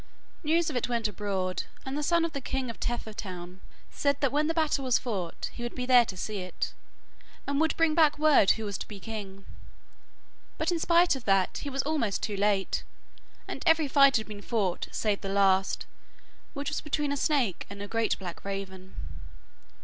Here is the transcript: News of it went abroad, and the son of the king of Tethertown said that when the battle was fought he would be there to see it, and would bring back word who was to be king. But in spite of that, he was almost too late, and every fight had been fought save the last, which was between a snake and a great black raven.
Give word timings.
News 0.43 0.71
of 0.71 0.75
it 0.75 0.89
went 0.89 1.07
abroad, 1.07 1.65
and 1.85 1.95
the 1.95 2.01
son 2.01 2.25
of 2.25 2.33
the 2.33 2.41
king 2.41 2.71
of 2.71 2.79
Tethertown 2.79 3.61
said 3.91 4.19
that 4.19 4.31
when 4.31 4.47
the 4.47 4.53
battle 4.55 4.83
was 4.83 4.97
fought 4.97 5.51
he 5.53 5.61
would 5.61 5.75
be 5.75 5.85
there 5.85 6.05
to 6.05 6.17
see 6.17 6.39
it, 6.39 6.73
and 7.45 7.61
would 7.61 7.77
bring 7.77 7.93
back 7.93 8.17
word 8.17 8.49
who 8.57 8.65
was 8.65 8.79
to 8.79 8.87
be 8.87 8.99
king. 8.99 9.45
But 10.57 10.71
in 10.71 10.79
spite 10.79 11.15
of 11.15 11.25
that, 11.25 11.59
he 11.59 11.69
was 11.69 11.83
almost 11.83 12.23
too 12.23 12.35
late, 12.35 12.81
and 13.47 13.61
every 13.67 13.87
fight 13.87 14.17
had 14.17 14.25
been 14.27 14.41
fought 14.41 14.87
save 14.91 15.21
the 15.21 15.29
last, 15.29 15.85
which 16.55 16.69
was 16.69 16.81
between 16.81 17.11
a 17.11 17.15
snake 17.15 17.67
and 17.69 17.79
a 17.79 17.87
great 17.87 18.17
black 18.17 18.43
raven. 18.43 18.95